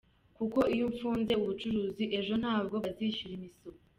Kuko 0.37 0.59
iyo 0.73 0.85
mfunze 0.93 1.31
ubucuruzi, 1.41 2.03
ejo 2.19 2.33
ntabwo 2.41 2.75
bazishyura 2.83 3.33
imisoro. 3.39 3.77